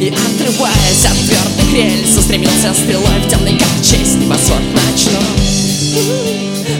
[0.00, 5.20] И отрываясь от твердых рельс Устремился стрелой в темный как честь Небосвод ночной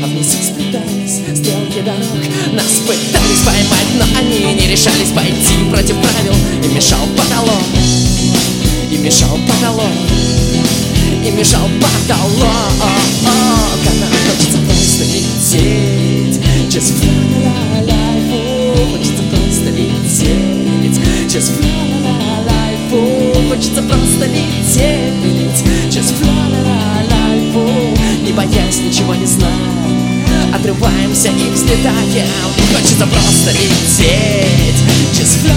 [0.02, 2.54] А вместе сплетались стрелки дорог.
[2.54, 6.34] Нас пытались поймать, но они не решались пойти против правил.
[6.64, 7.62] И мешал потолок.
[8.90, 9.92] И мешал потолок.
[11.24, 12.88] И мешал потолок
[23.68, 25.62] Хочется просто лететь.
[25.90, 29.52] Just fly life Не боясь ничего не знать
[30.54, 32.28] Отрываемся и взлетаем.
[32.73, 34.82] Хочется просто лететь.
[35.12, 35.52] Just fly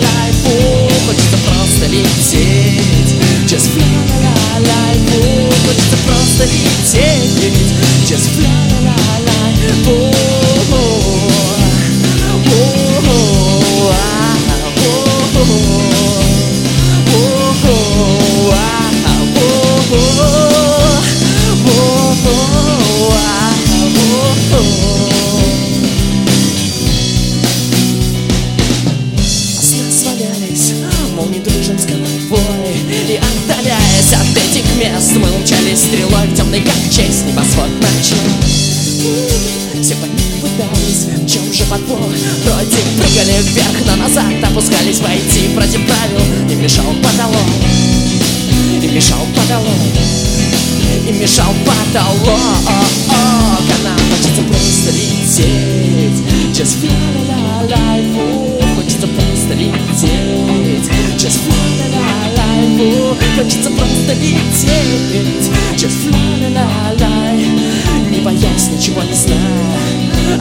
[0.00, 0.34] life
[1.06, 3.14] Хочется просто лететь.
[3.46, 3.84] Just fly
[4.58, 7.72] life Хочется просто лететь.
[8.04, 8.67] Just fly
[34.98, 38.18] мест Мы умчались стрелой в темный как честь Небосвод ночной
[39.80, 42.00] Все пытались, в чем же подвох?
[42.00, 46.47] Вроде прыгали вверх, но назад Опускались войти против правил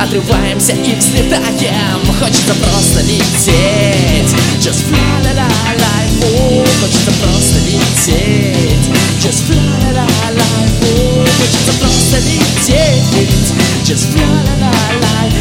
[0.07, 1.99] Отрываемся и взлетаем.
[2.17, 4.33] Хочется просто лететь.
[4.57, 8.89] Just fly la life Хочется просто лететь.
[9.19, 13.53] Just fly la life Хочется просто лететь.
[13.83, 15.36] Just fly la life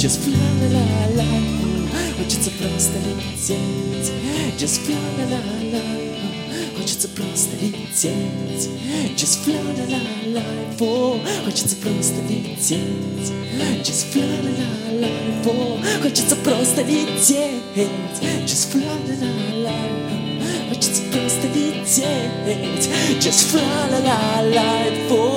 [0.00, 0.32] Just fly
[0.72, 4.10] la life Хочется просто лететь
[4.58, 5.40] Just fly la
[5.74, 8.70] life Хочется просто лететь
[9.14, 13.30] Just fly la life Хочется просто лететь
[13.84, 17.60] Just fly la life Хочется просто лететь
[18.46, 22.88] Just fly la life Хочется просто лететь
[23.20, 25.29] Just fly la life